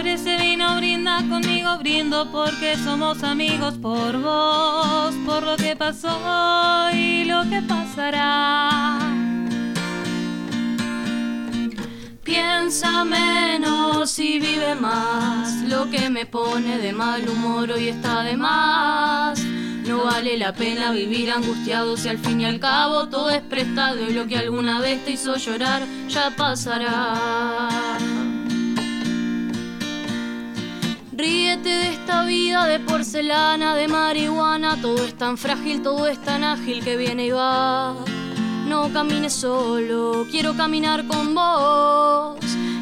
Abre 0.00 0.14
ese 0.14 0.34
vino, 0.38 0.76
brinda 0.76 1.18
conmigo, 1.28 1.76
brindo 1.76 2.32
porque 2.32 2.74
somos 2.78 3.22
amigos 3.22 3.74
por 3.74 4.18
vos, 4.18 5.14
por 5.26 5.42
lo 5.42 5.58
que 5.58 5.76
pasó 5.76 6.88
y 6.94 7.24
lo 7.24 7.42
que 7.50 7.60
pasará. 7.60 8.98
Piensa 12.24 13.04
menos 13.04 14.18
y 14.18 14.40
vive 14.40 14.74
más. 14.74 15.68
Lo 15.68 15.90
que 15.90 16.08
me 16.08 16.24
pone 16.24 16.78
de 16.78 16.94
mal 16.94 17.28
humor 17.28 17.70
hoy 17.70 17.88
está 17.88 18.22
de 18.22 18.38
más. 18.38 19.38
No 19.86 20.04
vale 20.04 20.38
la 20.38 20.54
pena 20.54 20.92
vivir 20.92 21.30
angustiado 21.30 21.98
si 21.98 22.08
al 22.08 22.16
fin 22.16 22.40
y 22.40 22.46
al 22.46 22.58
cabo 22.58 23.08
todo 23.08 23.28
es 23.28 23.42
prestado 23.42 24.08
y 24.08 24.14
lo 24.14 24.26
que 24.26 24.38
alguna 24.38 24.80
vez 24.80 25.04
te 25.04 25.10
hizo 25.10 25.36
llorar 25.36 25.82
ya 26.08 26.30
pasará. 26.34 27.68
Ríete 31.20 31.68
de 31.68 31.88
esta 31.90 32.24
vida 32.24 32.64
de 32.64 32.80
porcelana, 32.80 33.74
de 33.74 33.88
marihuana, 33.88 34.80
todo 34.80 35.04
es 35.04 35.12
tan 35.18 35.36
frágil, 35.36 35.82
todo 35.82 36.06
es 36.06 36.18
tan 36.22 36.42
ágil 36.42 36.82
que 36.82 36.96
viene 36.96 37.26
y 37.26 37.30
va. 37.30 37.94
No 38.66 38.90
camines 38.90 39.34
solo, 39.34 40.26
quiero 40.30 40.56
caminar 40.56 41.06
con 41.06 41.34
vos. 41.34 42.38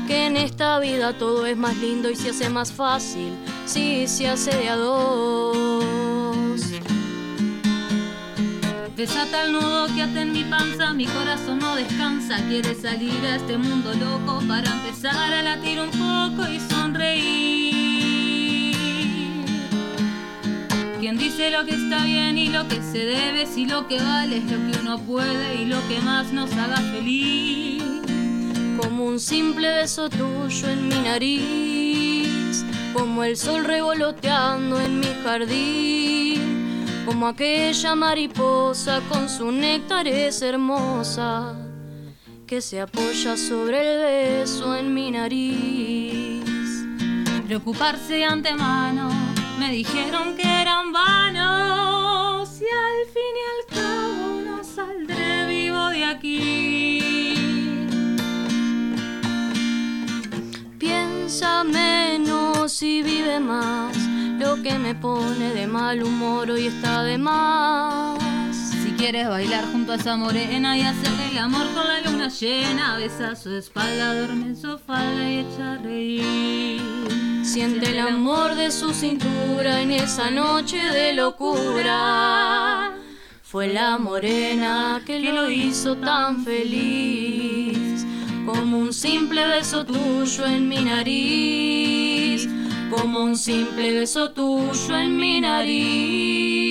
Que 0.07 0.27
en 0.27 0.37
esta 0.37 0.79
vida 0.79 1.15
todo 1.15 1.47
es 1.47 1.57
más 1.57 1.77
lindo 1.79 2.09
y 2.11 2.15
se 2.15 2.31
hace 2.31 2.49
más 2.49 2.71
fácil 2.71 3.33
si 3.67 4.07
se 4.07 4.29
hace 4.29 4.57
de 4.57 4.69
a 4.69 4.77
dos. 4.77 5.85
Desata 8.97 9.47
el 9.47 9.53
nudo 9.53 9.89
que 9.89 10.03
ata 10.03 10.23
en 10.23 10.31
mi 10.31 10.45
panza, 10.45 10.95
mi 10.95 11.07
corazón 11.07 11.59
no 11.59 11.75
descansa. 11.75 12.37
Quiere 12.47 12.77
salir 12.77 13.19
a 13.25 13.35
este 13.35 13.59
mundo 13.59 13.93
loco 13.95 14.41
para 14.47 14.71
empezar 14.71 15.33
a 15.33 15.43
latir 15.43 15.81
un 15.81 15.91
poco 15.91 16.49
y 16.49 16.61
sonreír. 16.61 17.78
Quien 21.09 21.21
dice 21.21 21.51
lo 21.51 21.65
que 21.65 21.71
está 21.71 22.05
bien 22.05 22.37
y 22.37 22.51
lo 22.51 22.69
que 22.69 22.83
se 22.83 22.99
debe, 22.99 23.47
si 23.47 23.65
lo 23.65 23.89
que 23.89 23.99
vale 23.99 24.37
es 24.37 24.45
lo 24.45 24.59
que 24.71 24.79
uno 24.79 24.99
puede 24.99 25.55
y 25.55 25.65
lo 25.65 25.79
que 25.89 25.99
más 26.01 26.35
nos 26.35 26.53
haga 26.53 26.77
feliz. 26.77 27.83
Como 28.77 29.07
un 29.07 29.19
simple 29.19 29.75
beso 29.75 30.11
tuyo 30.11 30.69
en 30.69 30.89
mi 30.89 30.97
nariz, 30.97 32.63
como 32.93 33.25
el 33.25 33.39
sol 33.39 33.65
revoloteando 33.65 34.79
en 34.79 35.01
mi 35.01 35.09
jardín, 35.25 36.85
como 37.07 37.29
aquella 37.29 37.95
mariposa 37.95 39.01
con 39.09 39.31
su 39.31 39.51
néctar 39.51 40.07
es 40.07 40.43
hermosa, 40.43 41.57
que 42.47 42.61
se 42.61 42.83
apoya 42.83 43.39
sobre 43.39 43.81
el 43.81 44.43
beso 44.43 44.77
en 44.77 44.93
mi 44.93 45.11
nariz. 45.11 46.45
Preocuparse 47.47 48.13
de 48.13 48.25
antemano, 48.27 49.18
me 49.59 49.73
dijeron 49.73 50.37
que 50.37 50.49
eran 50.63 50.93
vanos 50.93 52.49
y 52.61 52.65
al 52.65 53.07
fin 53.13 53.35
y 53.37 53.45
al 53.55 53.63
cabo 53.77 54.41
no 54.47 54.65
saldré 54.65 55.47
vivo 55.47 55.89
de 55.89 56.05
aquí. 56.05 57.35
Piensa 60.79 61.65
menos 61.65 62.83
y 62.83 63.03
vive 63.03 63.41
más. 63.41 63.97
Lo 64.39 64.63
que 64.63 64.79
me 64.79 64.95
pone 64.95 65.53
de 65.53 65.67
mal 65.67 66.03
humor 66.03 66.51
hoy 66.51 66.67
está 66.67 67.03
de 67.03 67.19
más. 67.19 68.19
Si 68.55 68.93
quieres 68.93 69.29
bailar 69.29 69.65
junto 69.73 69.93
a 69.93 69.97
esa 69.97 70.17
morena 70.17 70.79
y 70.79 70.83
hacerle 70.83 71.31
el 71.33 71.39
amor 71.39 71.67
con 71.75 71.87
la 71.87 72.01
luna 72.01 72.29
llena, 72.29 72.97
besa 72.97 73.35
su 73.35 73.51
espalda, 73.51 74.15
duerme 74.15 74.47
en 74.47 74.57
su 74.57 74.79
falda 74.79 75.29
y 75.29 75.39
echa 75.39 75.73
a 75.73 75.79
reír. 75.79 77.18
Siente 77.53 77.93
el 77.93 78.01
amor 78.01 78.57
de 78.57 78.71
su 78.71 78.93
cintura 78.93 79.81
en 79.81 79.91
esa 79.91 80.31
noche 80.31 80.77
de 80.77 81.15
locura. 81.15 82.93
Fue 83.43 83.69
la 83.69 83.97
morena 83.97 85.01
que 85.07 85.19
lo 85.19 85.51
hizo 85.51 85.97
tan 85.97 86.45
feliz. 86.45 88.05
Como 88.45 88.79
un 88.79 88.93
simple 88.93 89.47
beso 89.47 89.87
tuyo 89.87 90.45
en 90.45 90.69
mi 90.69 90.83
nariz. 90.83 92.47
Como 92.91 93.25
un 93.25 93.35
simple 93.35 93.93
beso 93.93 94.31
tuyo 94.33 94.99
en 94.99 95.17
mi 95.17 95.41
nariz. 95.41 96.68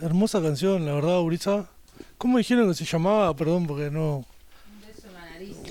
Hermosa 0.00 0.40
canción, 0.40 0.86
la 0.86 0.94
verdad, 0.94 1.20
Urisa. 1.20 1.66
¿Cómo 2.18 2.38
dijeron 2.38 2.68
que 2.68 2.74
se 2.74 2.84
llamaba? 2.84 3.34
Perdón, 3.36 3.66
porque 3.66 3.90
no. 3.90 4.24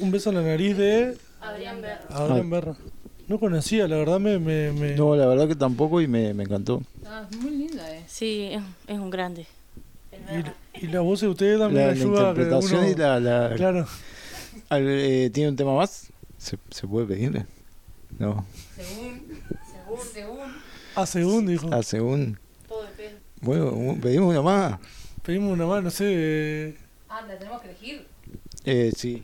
Un 0.01 0.11
beso 0.11 0.29
en 0.29 0.35
la 0.35 0.41
nariz 0.43 0.77
de 0.77 1.17
Adrián 1.41 1.81
Berra. 1.81 2.01
Adrián 2.09 2.49
Berra. 2.49 2.75
No 3.27 3.39
conocía, 3.39 3.87
la 3.87 3.97
verdad 3.97 4.19
me. 4.19 4.39
me, 4.39 4.71
me- 4.71 4.95
No, 4.95 5.15
la 5.15 5.25
verdad 5.27 5.47
que 5.47 5.55
tampoco 5.55 6.01
y 6.01 6.07
me, 6.07 6.33
me 6.33 6.43
encantó. 6.43 6.81
Ah, 7.05 7.27
es 7.29 7.37
muy 7.37 7.51
linda, 7.51 7.95
eh. 7.95 8.03
Sí, 8.07 8.49
es, 8.51 8.61
es 8.87 8.97
un 8.99 9.09
grande. 9.09 9.45
Y, 10.73 10.85
y 10.85 10.87
la 10.87 11.01
voz 11.01 11.21
de 11.21 11.27
ustedes 11.27 11.59
también 11.59 11.81
La, 11.87 11.93
la 11.93 11.99
ayuda 11.99 12.21
a 12.31 12.33
que 12.33 12.41
interpretación 12.41 12.79
uno- 12.81 12.89
y 12.89 12.95
la... 12.95 13.19
la- 13.19 13.55
Claro. 13.55 13.87
Al- 14.69 14.85
eh, 14.87 15.29
¿Tiene 15.33 15.49
un 15.49 15.55
tema 15.55 15.75
más? 15.75 16.07
¿Se, 16.37 16.57
se 16.69 16.87
puede 16.87 17.07
pedirle? 17.07 17.45
No. 18.17 18.45
A 20.95 21.05
segundo, 21.05 21.51
dijo. 21.51 21.69
Ah, 21.71 21.83
según... 21.83 22.37
Bueno, 23.41 23.97
pedimos 24.01 24.29
una 24.29 24.41
más. 24.41 24.79
Pedimos 25.23 25.53
una 25.53 25.65
más, 25.65 25.83
no 25.83 25.89
sé. 25.89 26.75
Ah, 27.07 27.21
la 27.27 27.37
tenemos 27.37 27.61
que 27.61 27.69
elegir. 27.69 28.07
Eh, 28.65 28.91
sí. 28.95 29.23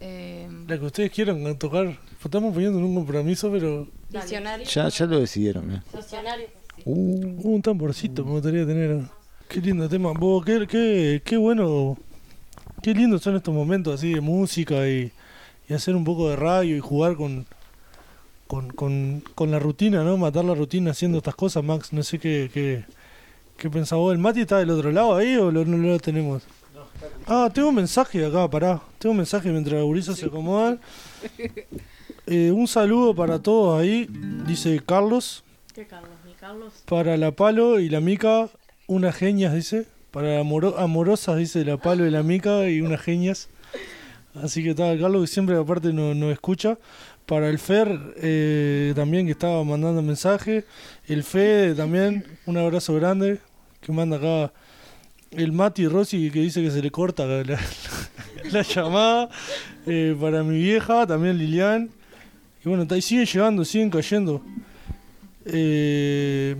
Eh, 0.00 0.48
la 0.66 0.78
que 0.78 0.84
ustedes 0.84 1.10
quieran 1.10 1.56
tocar. 1.58 1.98
Estamos 2.22 2.52
poniendo 2.54 2.78
en 2.78 2.84
un 2.84 2.94
compromiso, 2.94 3.50
pero. 3.52 3.88
Diccionario. 4.10 4.66
Ya, 4.66 4.88
ya 4.88 5.06
lo 5.06 5.20
decidieron. 5.20 5.72
eh. 5.72 5.82
Diccionario. 5.94 6.46
Uh, 6.84 7.54
Un 7.54 7.62
tamborcito 7.62 8.24
me 8.24 8.32
gustaría 8.32 8.66
tener. 8.66 9.02
Qué 9.48 9.60
lindo 9.60 9.88
tema. 9.88 10.12
Vos, 10.12 10.44
qué, 10.44 10.66
qué, 10.66 11.22
qué 11.24 11.36
bueno. 11.36 11.96
Qué 12.82 12.92
lindos 12.92 13.22
son 13.22 13.36
estos 13.36 13.54
momentos 13.54 13.94
así 13.94 14.12
de 14.14 14.20
música 14.20 14.86
y, 14.88 15.10
y 15.68 15.72
hacer 15.74 15.94
un 15.96 16.04
poco 16.04 16.28
de 16.28 16.36
radio 16.36 16.76
y 16.76 16.80
jugar 16.80 17.16
con, 17.16 17.46
con, 18.46 18.68
con, 18.70 19.22
con 19.34 19.50
la 19.50 19.58
rutina, 19.58 20.02
¿no? 20.04 20.16
Matar 20.18 20.44
la 20.44 20.54
rutina 20.54 20.90
haciendo 20.90 21.18
estas 21.18 21.34
cosas, 21.34 21.64
Max. 21.64 21.92
No 21.94 22.02
sé 22.02 22.18
qué, 22.18 22.50
qué, 22.52 22.84
qué 23.56 23.70
pensás 23.70 23.98
vos. 23.98 24.12
¿El 24.12 24.18
Mati 24.18 24.40
está 24.42 24.58
del 24.58 24.70
otro 24.70 24.90
lado 24.92 25.16
ahí 25.16 25.36
o 25.36 25.50
lo- 25.50 25.64
no 25.64 25.76
lo 25.76 25.98
tenemos? 25.98 26.42
Ah, 27.26 27.50
tengo 27.52 27.68
un 27.68 27.74
mensaje 27.76 28.24
acá, 28.24 28.48
pará. 28.50 28.80
Tengo 28.98 29.12
un 29.12 29.18
mensaje 29.18 29.50
mientras 29.50 29.74
la 29.78 29.82
gurisa 29.84 30.14
se 30.14 30.26
acomodan. 30.26 30.80
Eh, 32.26 32.50
un 32.52 32.66
saludo 32.66 33.14
para 33.14 33.38
todos 33.38 33.80
ahí, 33.80 34.08
dice 34.46 34.80
Carlos. 34.84 35.44
¿Qué 35.74 35.86
Carlos? 35.86 36.10
¿Mi 36.24 36.32
Carlos? 36.32 36.72
Para 36.86 37.16
la 37.16 37.32
Palo 37.32 37.80
y 37.80 37.88
la 37.88 38.00
Mica, 38.00 38.48
unas 38.86 39.14
genias, 39.14 39.52
dice. 39.54 39.86
Para 40.10 40.40
amoro- 40.40 40.78
amorosas, 40.78 41.36
dice 41.38 41.64
la 41.64 41.76
Palo 41.76 42.06
y 42.06 42.10
la 42.10 42.22
Mica 42.22 42.68
y 42.68 42.80
unas 42.80 43.00
genias. 43.02 43.48
Así 44.42 44.62
que 44.62 44.70
está 44.70 44.96
Carlos, 44.98 45.22
que 45.22 45.26
siempre 45.26 45.56
aparte 45.56 45.92
nos 45.92 46.16
no 46.16 46.30
escucha. 46.30 46.78
Para 47.26 47.48
el 47.48 47.58
Fer, 47.58 47.98
eh, 48.16 48.92
también 48.94 49.24
que 49.26 49.32
estaba 49.32 49.64
mandando 49.64 50.02
mensaje. 50.02 50.64
El 51.08 51.22
Fede 51.24 51.74
también, 51.74 52.24
un 52.46 52.56
abrazo 52.58 52.94
grande. 52.94 53.40
Que 53.80 53.92
manda 53.92 54.16
acá 54.16 54.52
el 55.30 55.52
Mati 55.52 55.86
Rossi, 55.88 56.30
que 56.30 56.40
dice 56.40 56.62
que 56.62 56.70
se 56.70 56.82
le 56.82 56.90
corta 56.90 57.24
la, 57.26 57.42
la- 57.44 57.60
la 58.52 58.62
llamada. 58.62 59.30
Eh, 59.86 60.14
para 60.20 60.42
mi 60.42 60.58
vieja, 60.58 61.06
también 61.06 61.38
Lilian. 61.38 61.90
Y 62.64 62.68
bueno, 62.68 62.86
y 62.94 63.02
siguen 63.02 63.26
llegando, 63.26 63.64
siguen 63.64 63.90
cayendo. 63.90 64.42
Eh, 65.46 66.56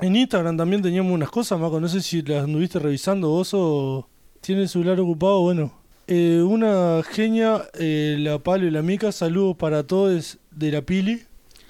en 0.00 0.16
Instagram 0.16 0.56
también 0.56 0.82
teníamos 0.82 1.12
unas 1.12 1.30
cosas, 1.30 1.58
Maco. 1.60 1.80
No 1.80 1.88
sé 1.88 2.00
si 2.02 2.22
las 2.22 2.44
anduviste 2.44 2.78
revisando 2.78 3.28
vos 3.28 3.50
o 3.54 4.08
tiene 4.40 4.62
el 4.62 4.68
celular 4.68 4.98
ocupado. 5.00 5.40
Bueno, 5.42 5.72
Eh, 6.06 6.42
una 6.42 7.02
genia, 7.02 7.68
eh, 7.74 8.16
la 8.18 8.38
Palo 8.38 8.66
y 8.66 8.70
la 8.70 8.82
Mica. 8.82 9.12
Saludos 9.12 9.56
para 9.56 9.86
todos 9.86 10.38
de 10.50 10.72
la 10.72 10.82
Pili. 10.82 11.22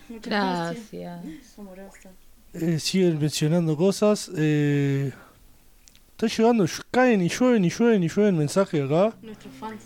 gracias. 0.09 1.21
Amorosa. 1.59 2.11
Eh, 2.55 2.79
siguen 2.79 3.19
mencionando 3.19 3.77
cosas. 3.77 4.29
Está 4.29 5.17
llegando, 6.27 6.67
caen 6.91 7.23
y 7.23 7.29
llueven 7.29 7.65
y 7.65 7.69
llueven 7.71 8.03
y 8.03 8.09
llueven 8.09 8.39
mensajes 8.39 8.83
acá. 8.85 9.15
Nuestros 9.23 9.55
fans. 9.55 9.83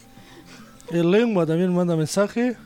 El 0.91 1.11
Lengua 1.11 1.47
también 1.47 1.75
manda 1.75 1.97
mensaje. 1.97 2.57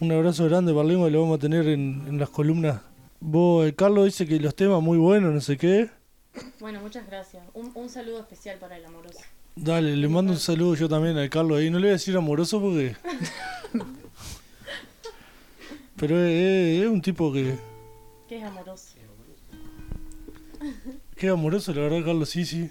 Un 0.00 0.12
abrazo 0.12 0.44
grande 0.46 0.72
para 0.72 0.82
el 0.82 0.88
Lengua, 0.88 1.08
lo 1.10 1.22
vamos 1.22 1.36
a 1.38 1.40
tener 1.40 1.68
en, 1.68 2.04
en 2.08 2.18
las 2.18 2.28
columnas 2.28 2.80
Vos, 3.20 3.66
el 3.66 3.76
Carlos 3.76 4.06
dice 4.06 4.26
que 4.26 4.40
los 4.40 4.54
temas 4.56 4.82
muy 4.82 4.98
buenos, 4.98 5.32
no 5.32 5.40
sé 5.40 5.56
qué. 5.56 5.88
Bueno, 6.58 6.80
muchas 6.80 7.06
gracias. 7.06 7.44
Un, 7.54 7.70
un 7.74 7.88
saludo 7.88 8.18
especial 8.18 8.58
para 8.58 8.76
el 8.76 8.84
amoroso. 8.84 9.20
Dale, 9.54 9.96
le 9.96 10.08
mando 10.08 10.32
un 10.32 10.38
saludo 10.38 10.74
yo 10.74 10.88
también 10.88 11.16
al 11.18 11.28
Carlos 11.28 11.58
ahí. 11.58 11.70
No 11.70 11.78
le 11.78 11.86
voy 11.86 11.90
a 11.90 11.92
decir 11.92 12.16
amoroso 12.16 12.60
porque. 12.60 12.96
Pero 15.96 16.18
es, 16.18 16.86
un 16.86 17.00
tipo 17.02 17.32
que. 17.32 17.56
¿Qué 18.28 18.38
es 18.38 18.44
amoroso? 18.44 18.94
Que 21.16 21.26
es 21.26 21.32
amoroso, 21.32 21.72
la 21.74 21.82
verdad, 21.82 22.04
Carlos, 22.04 22.28
sí, 22.28 22.44
sí. 22.44 22.70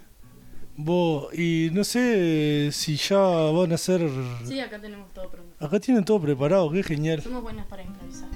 Vos, 0.76 1.34
y 1.38 1.70
no 1.72 1.84
sé 1.84 2.70
si 2.72 2.96
ya 2.96 3.20
van 3.20 3.72
a 3.72 3.76
hacer. 3.76 4.10
Sí, 4.44 4.60
acá 4.60 4.80
tenemos 4.82 5.14
todo 5.14 5.30
pronto. 5.30 5.66
Acá 5.66 5.80
tienen 5.80 6.04
todo 6.04 6.20
preparado, 6.20 6.72
qué 6.72 6.82
genial. 6.84 7.22
Somos 7.22 7.44
buenas 7.44 7.68
para 7.68 7.84
improvisar. 7.84 8.30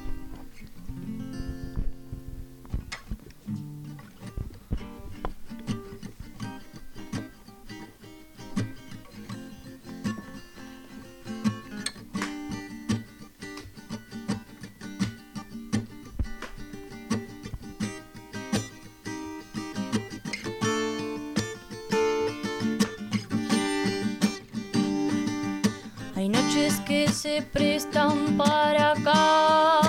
Se 27.12 27.42
prestan 27.42 28.38
para 28.38 28.94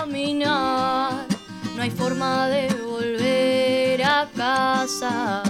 caminar. 0.03 1.27
No 1.75 1.83
hay 1.83 1.91
forma 1.91 2.49
de 2.49 2.69
volver 2.75 4.03
a 4.03 4.29
casa. 4.35 5.43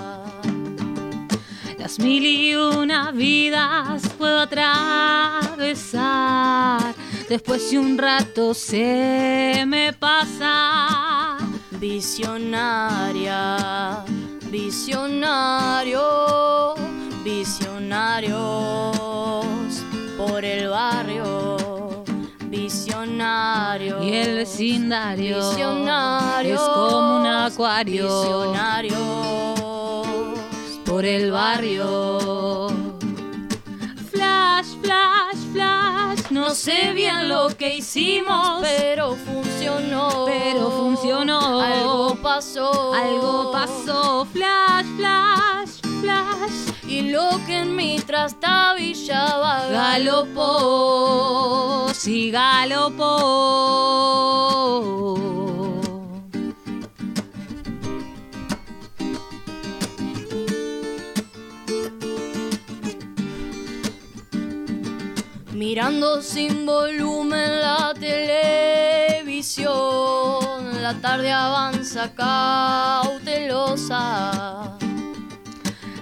Las 1.78 1.98
mil 1.98 2.24
y 2.26 2.54
una 2.56 3.10
vidas 3.12 4.02
puedo 4.18 4.40
atravesar. 4.40 5.76
Después 7.28 7.70
de 7.70 7.78
un 7.78 7.96
rato 7.96 8.54
se 8.54 9.64
me 9.66 9.92
pasa. 9.92 11.38
Visionaria, 11.78 13.56
visionario, 14.50 16.04
visionarios 17.24 18.95
por 20.26 20.44
el 20.44 20.68
barrio. 20.68 22.04
Visionario. 22.44 24.02
Y 24.02 24.14
el 24.14 24.36
vecindario 24.36 25.50
Visionario. 25.50 26.54
es 26.54 26.60
como 26.60 27.16
un 27.20 27.26
acuario 27.26 28.04
Visionarios 28.04 28.96
por 30.84 31.04
el 31.04 31.30
barrio. 31.30 32.68
Flash, 34.10 34.68
flash, 34.82 35.36
flash. 35.52 36.20
No 36.30 36.50
sé 36.50 36.92
bien 36.94 37.28
lo 37.28 37.48
que 37.48 37.76
hicimos, 37.76 38.60
Pero 38.62 39.16
funcionó. 39.16 40.24
Pero 40.26 40.70
funcionó. 40.70 41.60
Algo 41.60 42.16
pasó. 42.22 42.94
algo 42.94 43.52
pasó. 43.52 44.26
Flash, 44.32 44.86
flash, 44.96 45.80
flash. 46.00 46.75
Y 46.96 47.02
lo 47.10 47.28
que 47.44 47.58
en 47.58 47.76
mi 47.76 47.98
trastabillaba 47.98 49.66
Galopó, 49.68 50.48
sí 51.92 52.30
galopó. 52.30 53.02
Mirando 65.52 66.22
sin 66.22 66.64
volumen 66.64 67.60
la 67.60 67.92
televisión, 68.00 69.74
la 70.82 70.94
tarde 71.02 71.30
avanza 71.30 72.14
cautelosa. 72.14 73.36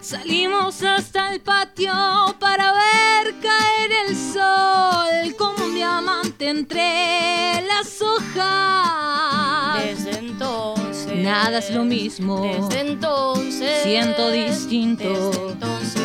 Salimos 0.04 0.82
hasta 0.82 1.32
el 1.32 1.40
patio 1.40 1.94
para 2.38 2.74
ver 2.74 3.34
caer 3.40 3.90
el 4.06 4.14
sol 4.14 5.34
como 5.38 5.64
un 5.64 5.74
diamante 5.74 6.50
entre 6.50 7.62
las 7.66 8.02
hojas. 8.02 9.82
Desde 9.82 10.18
entonces. 10.18 11.16
Nada 11.16 11.56
es 11.56 11.70
lo 11.70 11.86
mismo. 11.86 12.42
Desde 12.42 12.80
entonces. 12.80 13.82
Siento 13.82 14.30
distinto. 14.30 15.08
Desde 15.08 15.52
entonces. 15.52 16.02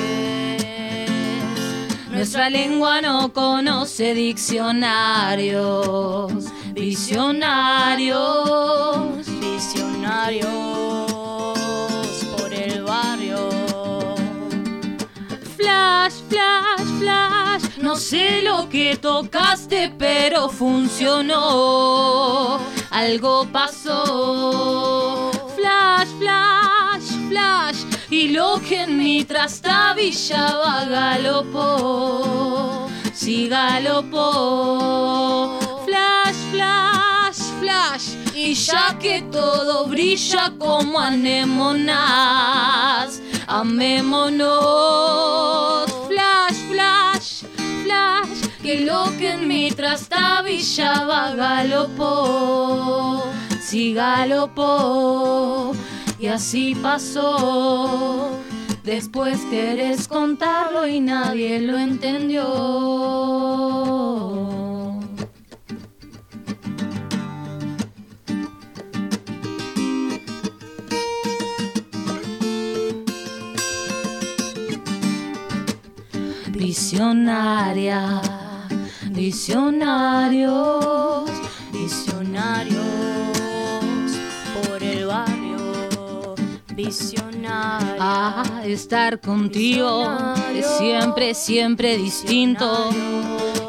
Nuestra 2.10 2.50
lengua 2.50 3.02
no 3.02 3.34
conoce 3.34 4.14
diccionarios, 4.14 6.46
visionarios. 6.74 9.28
Visionarios 9.42 10.69
Flash, 15.90 16.22
flash, 16.30 16.86
flash. 17.00 17.64
No 17.82 17.96
sé 17.96 18.44
lo 18.44 18.70
que 18.70 18.96
tocaste, 18.96 19.92
pero 19.98 20.48
funcionó. 20.48 22.60
Algo 22.92 23.48
pasó. 23.52 25.32
Flash, 25.56 26.10
flash, 26.20 27.10
flash. 27.28 27.78
Y 28.12 28.28
lo 28.28 28.62
que 28.62 28.84
en 28.84 29.00
mi 29.00 29.26
trastabillaba 29.26 30.86
galopó. 30.86 32.88
Sí, 33.12 33.50
galopó. 33.50 35.58
Flash, 35.88 36.38
flash, 36.52 37.40
flash. 37.60 38.14
Y 38.36 38.54
ya 38.54 38.96
que 39.00 39.24
todo 39.24 39.88
brilla 39.88 40.54
como 40.60 41.00
anémonas, 41.00 41.90
amémonos. 43.48 45.29
Que 49.18 49.32
en 49.34 49.48
mi 49.48 49.72
trastabillaba 49.72 51.36
galopó. 51.36 53.24
Sí, 53.62 53.94
galopó. 53.94 55.74
Y 56.20 56.28
así 56.28 56.76
pasó. 56.76 58.32
Después 58.84 59.40
querés 59.52 60.08
contarlo 60.08 60.88
y 60.88 61.00
nadie 61.00 61.60
lo 61.62 61.78
entendió. 61.78 62.46
Visionaria, 76.52 78.22
visionarios, 79.20 80.56
Visionarios 81.74 82.86
por 84.64 84.82
el 84.82 85.06
barrio. 85.06 86.36
Visionarios. 86.74 87.98
Ah, 88.00 88.62
estar 88.64 89.20
contigo 89.20 90.16
es 90.54 90.66
siempre, 90.78 91.34
siempre 91.34 91.98
distinto. 91.98 92.90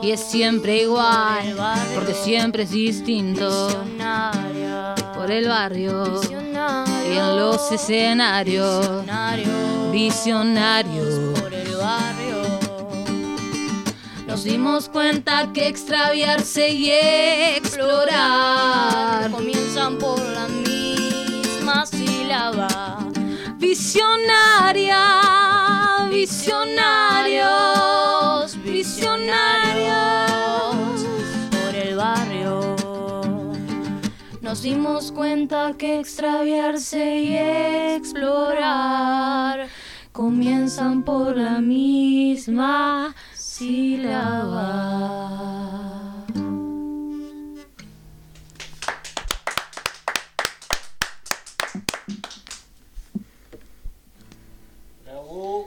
Y 0.03 0.13
es 0.13 0.21
siempre 0.21 0.83
igual, 0.83 1.57
porque 1.97 2.15
siempre 2.15 2.63
es 2.63 2.71
distinto. 2.71 3.69
Por 5.17 5.33
el 5.33 5.49
barrio 5.49 6.21
y 7.13 7.17
en 7.17 7.37
los 7.37 7.73
escenarios. 7.73 9.05
Visionarios. 9.91 11.20
Nos 14.41 14.51
dimos 14.51 14.89
cuenta 14.89 15.53
que 15.53 15.69
extraviarse 15.69 16.71
y 16.71 16.91
explorar. 17.59 19.31
comienzan 19.31 19.99
por 19.99 20.19
la 20.19 20.49
misma 20.49 21.85
sílaba. 21.85 23.07
Visionaria, 23.59 24.97
visionarios, 26.09 27.45
visionarios. 28.65 31.05
por 31.51 31.75
el 31.75 31.97
barrio. 31.97 32.77
Nos 34.41 34.63
dimos 34.63 35.13
cuenta 35.13 35.75
que 35.77 36.01
extraviarse 36.01 37.17
y 37.17 37.37
explorar 37.37 39.69
Comienzan 40.13 41.05
por 41.05 41.37
la 41.37 41.61
misma 41.61 43.15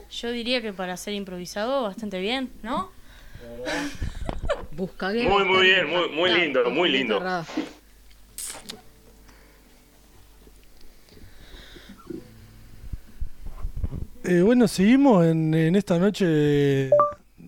yo 0.10 0.32
diría 0.32 0.62
que 0.62 0.74
para 0.74 0.98
ser 0.98 1.14
improvisado 1.14 1.84
bastante 1.84 2.20
bien, 2.20 2.50
¿no? 2.64 2.90
Busca 4.72 5.10
muy, 5.10 5.46
muy 5.46 5.62
bien, 5.62 5.88
muy, 5.88 6.10
muy 6.10 6.32
lindo, 6.34 6.72
muy 6.72 6.90
lindo. 6.90 7.22
Eh, 14.24 14.42
bueno, 14.42 14.68
seguimos 14.68 15.26
en, 15.28 15.54
en 15.54 15.76
esta 15.76 16.00
noche 16.00 16.90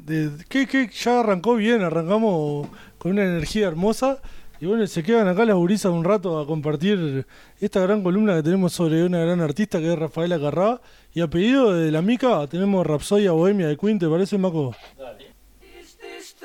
que, 0.06 0.68
que 0.68 0.88
ya 0.88 1.20
arrancó 1.22 1.56
bien, 1.56 1.82
arrancamos 1.82 2.68
con 2.98 3.12
una 3.12 3.24
energía 3.24 3.68
hermosa 3.68 4.22
y 4.60 4.66
bueno, 4.66 4.88
se 4.88 5.04
quedan 5.04 5.28
acá 5.28 5.44
las 5.46 5.56
gurisas 5.56 5.92
un 5.92 6.04
rato 6.04 6.40
a 6.40 6.48
compartir 6.48 7.28
esta 7.60 7.82
gran 7.82 8.04
columna 8.04 8.36
que 8.36 8.44
tenemos 8.44 8.72
sobre 8.74 9.04
una 9.04 9.20
gran 9.20 9.42
artista 9.42 9.80
que 9.80 9.92
es 9.92 10.00
Rafaela 10.00 10.40
Carrá 10.40 10.80
y 11.14 11.22
a 11.22 11.28
pedido 11.28 11.74
de 11.74 11.92
la 11.92 12.02
Mica 12.02 12.48
tenemos 12.48 12.86
Rapsodia 12.88 13.32
Bohemia 13.32 13.68
de 13.68 13.78
Queen, 13.78 14.00
¿te 14.00 14.08
parece 14.08 14.38
Maco? 14.38 14.76
Life? 14.98 15.34
Is 15.62 15.98
this? 15.98 16.36